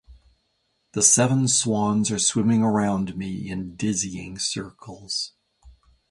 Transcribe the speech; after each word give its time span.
The 0.93 1.03
seven 1.03 1.47
swans 1.47 2.09
are 2.09 2.17
swimming 2.17 2.63
around 2.63 3.15
me 3.15 3.47
in 3.47 3.75
dizzying 3.75 4.39
circles. 4.39 5.33